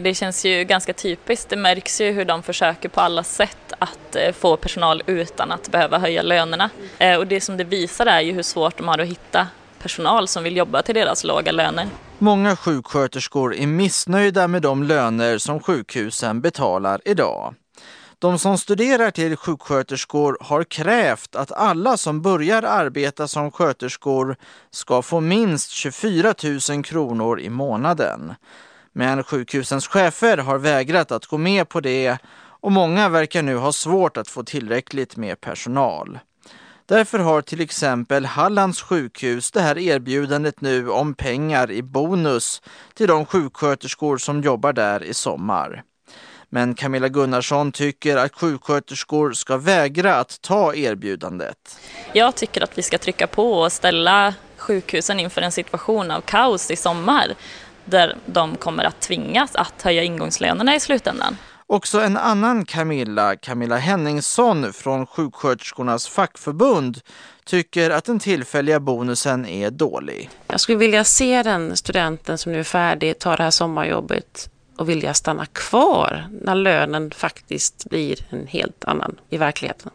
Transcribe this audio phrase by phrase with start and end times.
[0.00, 1.48] Det känns ju ganska typiskt.
[1.48, 5.70] Det märks ju hur de försöker på alla sätt att eh, få personal utan att
[5.70, 6.70] behöva höja lönerna.
[6.98, 9.46] Eh, och det som det visar är ju hur svårt de har att hitta
[9.78, 11.88] personal som vill jobba till deras låga löner.
[12.18, 17.54] Många sjuksköterskor är missnöjda med de löner som sjukhusen betalar idag.
[18.18, 24.36] De som studerar till sjuksköterskor har krävt att alla som börjar arbeta som sköterskor
[24.70, 26.34] ska få minst 24
[26.70, 28.34] 000 kronor i månaden.
[28.96, 32.18] Men sjukhusens chefer har vägrat att gå med på det
[32.60, 36.18] och många verkar nu ha svårt att få tillräckligt med personal.
[36.86, 42.62] Därför har till exempel Hallands sjukhus det här erbjudandet nu om pengar i bonus
[42.94, 45.82] till de sjuksköterskor som jobbar där i sommar.
[46.48, 51.80] Men Camilla Gunnarsson tycker att sjuksköterskor ska vägra att ta erbjudandet.
[52.12, 56.70] Jag tycker att vi ska trycka på och ställa sjukhusen inför en situation av kaos
[56.70, 57.34] i sommar
[57.84, 61.36] där de kommer att tvingas att höja ingångslönerna i slutändan.
[61.66, 67.00] Också en annan Camilla, Camilla Henningsson från sjuksköterskornas fackförbund,
[67.44, 70.30] tycker att den tillfälliga bonusen är dålig.
[70.46, 74.88] Jag skulle vilja se den studenten som nu är färdig, ta det här sommarjobbet och
[74.88, 79.90] vilja stanna kvar när lönen faktiskt blir en helt annan i verkligheten.